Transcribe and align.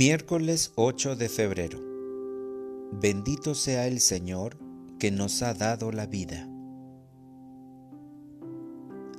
Miércoles 0.00 0.70
8 0.76 1.16
de 1.16 1.28
febrero. 1.28 1.80
Bendito 2.92 3.56
sea 3.56 3.88
el 3.88 3.98
Señor 3.98 4.56
que 5.00 5.10
nos 5.10 5.42
ha 5.42 5.54
dado 5.54 5.90
la 5.90 6.06
vida. 6.06 6.48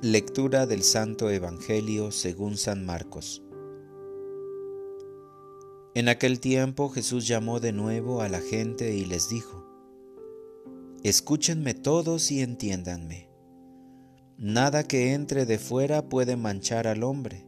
Lectura 0.00 0.64
del 0.64 0.82
Santo 0.82 1.28
Evangelio 1.28 2.10
según 2.12 2.56
San 2.56 2.86
Marcos. 2.86 3.42
En 5.94 6.08
aquel 6.08 6.40
tiempo 6.40 6.88
Jesús 6.88 7.28
llamó 7.28 7.60
de 7.60 7.72
nuevo 7.72 8.22
a 8.22 8.30
la 8.30 8.40
gente 8.40 8.94
y 8.94 9.04
les 9.04 9.28
dijo, 9.28 9.62
Escúchenme 11.02 11.74
todos 11.74 12.30
y 12.30 12.40
entiéndanme. 12.40 13.28
Nada 14.38 14.84
que 14.84 15.12
entre 15.12 15.44
de 15.44 15.58
fuera 15.58 16.08
puede 16.08 16.36
manchar 16.36 16.86
al 16.86 17.02
hombre. 17.02 17.44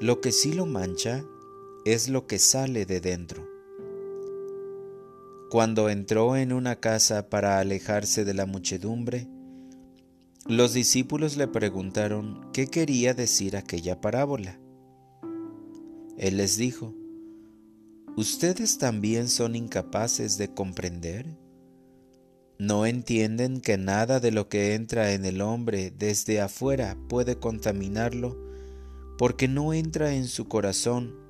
Lo 0.00 0.20
que 0.20 0.32
sí 0.32 0.52
lo 0.52 0.66
mancha 0.66 1.24
es 1.84 2.08
lo 2.08 2.26
que 2.26 2.38
sale 2.38 2.86
de 2.86 3.00
dentro. 3.00 3.46
Cuando 5.50 5.88
entró 5.88 6.36
en 6.36 6.52
una 6.52 6.76
casa 6.76 7.28
para 7.28 7.58
alejarse 7.58 8.24
de 8.24 8.34
la 8.34 8.46
muchedumbre, 8.46 9.28
los 10.46 10.74
discípulos 10.74 11.36
le 11.36 11.48
preguntaron 11.48 12.50
qué 12.52 12.66
quería 12.66 13.14
decir 13.14 13.56
aquella 13.56 14.00
parábola. 14.00 14.60
Él 16.18 16.36
les 16.36 16.56
dijo, 16.56 16.94
¿Ustedes 18.16 18.78
también 18.78 19.28
son 19.28 19.56
incapaces 19.56 20.36
de 20.36 20.52
comprender? 20.52 21.26
¿No 22.58 22.84
entienden 22.84 23.60
que 23.60 23.78
nada 23.78 24.20
de 24.20 24.30
lo 24.30 24.48
que 24.48 24.74
entra 24.74 25.12
en 25.12 25.24
el 25.24 25.40
hombre 25.40 25.90
desde 25.96 26.40
afuera 26.40 26.98
puede 27.08 27.36
contaminarlo 27.36 28.36
porque 29.16 29.48
no 29.48 29.72
entra 29.72 30.14
en 30.14 30.28
su 30.28 30.48
corazón 30.48 31.29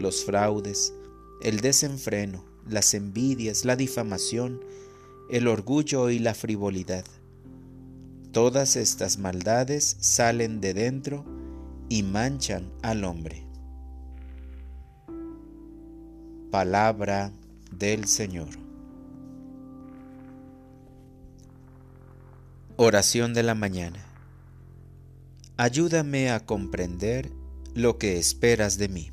los 0.00 0.24
fraudes, 0.24 0.94
el 1.42 1.60
desenfreno, 1.60 2.44
las 2.68 2.94
envidias, 2.94 3.64
la 3.64 3.76
difamación, 3.76 4.60
el 5.30 5.48
orgullo 5.48 6.10
y 6.10 6.18
la 6.18 6.34
frivolidad. 6.34 7.04
Todas 8.32 8.76
estas 8.76 9.18
maldades 9.18 9.96
salen 10.00 10.60
de 10.60 10.74
dentro 10.74 11.24
y 11.88 12.02
manchan 12.02 12.72
al 12.82 13.04
hombre. 13.04 13.46
Palabra 16.50 17.32
del 17.70 18.06
Señor. 18.06 18.48
Oración 22.76 23.34
de 23.34 23.42
la 23.42 23.54
mañana. 23.54 24.04
Ayúdame 25.56 26.30
a 26.30 26.40
comprender 26.40 27.30
lo 27.74 27.98
que 27.98 28.18
esperas 28.18 28.78
de 28.78 28.88
mí. 28.88 29.12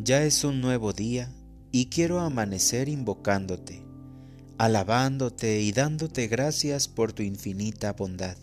Ya 0.00 0.22
es 0.22 0.44
un 0.44 0.60
nuevo 0.60 0.92
día 0.92 1.28
y 1.72 1.86
quiero 1.86 2.20
amanecer 2.20 2.88
invocándote, 2.88 3.84
alabándote 4.56 5.60
y 5.60 5.72
dándote 5.72 6.28
gracias 6.28 6.86
por 6.86 7.12
tu 7.12 7.24
infinita 7.24 7.94
bondad. 7.94 8.36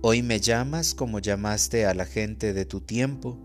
Hoy 0.00 0.22
me 0.22 0.40
llamas 0.40 0.94
como 0.94 1.18
llamaste 1.18 1.84
a 1.84 1.92
la 1.92 2.06
gente 2.06 2.54
de 2.54 2.64
tu 2.64 2.80
tiempo 2.80 3.38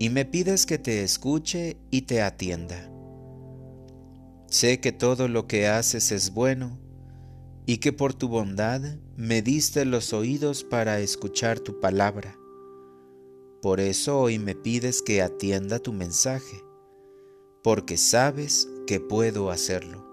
y 0.00 0.08
me 0.10 0.24
pides 0.24 0.66
que 0.66 0.78
te 0.78 1.04
escuche 1.04 1.76
y 1.92 2.02
te 2.02 2.20
atienda. 2.20 2.90
Sé 4.48 4.80
que 4.80 4.90
todo 4.90 5.28
lo 5.28 5.46
que 5.46 5.68
haces 5.68 6.10
es 6.10 6.34
bueno 6.34 6.80
y 7.64 7.76
que 7.76 7.92
por 7.92 8.12
tu 8.12 8.26
bondad 8.26 8.82
me 9.16 9.40
diste 9.40 9.84
los 9.84 10.12
oídos 10.12 10.64
para 10.64 10.98
escuchar 10.98 11.60
tu 11.60 11.78
palabra 11.78 12.34
por 13.62 13.78
eso 13.78 14.18
hoy 14.18 14.38
me 14.38 14.54
pides 14.54 15.02
que 15.02 15.20
atienda 15.20 15.78
tu 15.78 15.92
mensaje, 15.92 16.64
porque 17.62 17.98
sabes 17.98 18.68
que 18.86 19.00
puedo 19.00 19.50
hacerlo. 19.50 20.06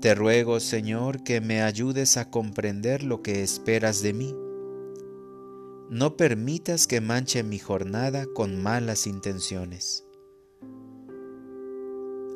Te 0.00 0.14
ruego, 0.14 0.58
Señor, 0.58 1.24
que 1.24 1.42
me 1.42 1.60
ayudes 1.60 2.16
a 2.16 2.30
comprender 2.30 3.02
lo 3.02 3.20
que 3.20 3.42
esperas 3.42 4.00
de 4.00 4.14
mí. 4.14 4.34
No 5.90 6.16
permitas 6.16 6.86
que 6.86 7.00
manche 7.02 7.42
mi 7.42 7.58
jornada 7.58 8.26
con 8.34 8.62
malas 8.62 9.06
intenciones. 9.06 10.06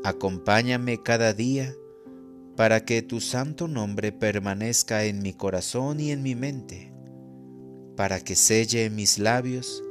Acompáñame 0.04 1.02
cada 1.02 1.32
día 1.32 1.74
para 2.56 2.84
que 2.84 3.00
tu 3.00 3.20
santo 3.20 3.68
nombre 3.68 4.12
permanezca 4.12 5.04
en 5.04 5.22
mi 5.22 5.32
corazón 5.32 6.00
y 6.00 6.10
en 6.10 6.22
mi 6.22 6.34
mente 6.34 6.91
para 7.96 8.20
que 8.20 8.36
selle 8.36 8.90
mis 8.90 9.18
labios 9.18 9.82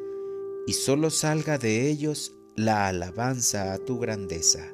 y 0.68 0.74
solo 0.74 1.10
salga 1.10 1.58
de 1.58 1.90
ellos 1.90 2.34
la 2.56 2.88
alabanza 2.88 3.74
a 3.74 3.78
tu 3.78 4.00
grandeza. 4.00 4.66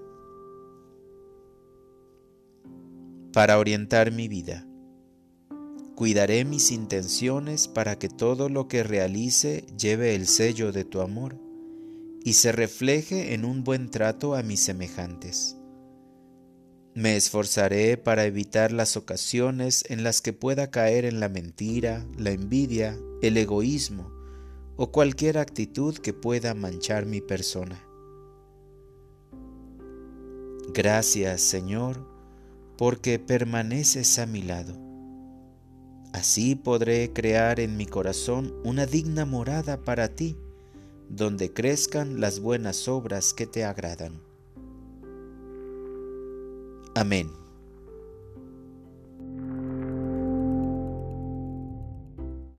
Para 3.33 3.59
orientar 3.59 4.11
mi 4.11 4.27
vida, 4.27 4.67
cuidaré 5.95 6.45
mis 6.45 6.71
intenciones 6.71 7.67
para 7.67 7.99
que 7.99 8.09
todo 8.09 8.49
lo 8.49 8.67
que 8.67 8.83
realice 8.83 9.65
lleve 9.77 10.15
el 10.15 10.27
sello 10.27 10.71
de 10.71 10.85
tu 10.85 11.01
amor 11.01 11.39
y 12.23 12.33
se 12.33 12.51
refleje 12.51 13.33
en 13.33 13.45
un 13.45 13.63
buen 13.63 13.89
trato 13.89 14.35
a 14.35 14.43
mis 14.43 14.59
semejantes. 14.59 15.57
Me 16.97 17.15
esforzaré 17.15 17.95
para 17.95 18.25
evitar 18.25 18.71
las 18.71 18.97
ocasiones 18.97 19.85
en 19.87 20.03
las 20.03 20.19
que 20.23 20.33
pueda 20.33 20.71
caer 20.71 21.05
en 21.05 21.19
la 21.19 21.29
mentira, 21.29 22.03
la 22.17 22.31
envidia, 22.31 22.97
el 23.21 23.37
egoísmo 23.37 24.11
o 24.77 24.91
cualquier 24.91 25.37
actitud 25.37 25.95
que 25.99 26.13
pueda 26.13 26.55
manchar 26.55 27.05
mi 27.05 27.21
persona. 27.21 27.79
Gracias, 30.73 31.41
Señor, 31.41 32.03
porque 32.79 33.19
permaneces 33.19 34.17
a 34.17 34.25
mi 34.25 34.41
lado. 34.41 34.75
Así 36.13 36.55
podré 36.55 37.13
crear 37.13 37.59
en 37.59 37.77
mi 37.77 37.85
corazón 37.85 38.55
una 38.63 38.87
digna 38.87 39.23
morada 39.23 39.85
para 39.85 40.15
ti, 40.15 40.35
donde 41.09 41.53
crezcan 41.53 42.19
las 42.19 42.39
buenas 42.39 42.87
obras 42.87 43.35
que 43.35 43.45
te 43.45 43.65
agradan. 43.65 44.26
Amém. 46.97 47.29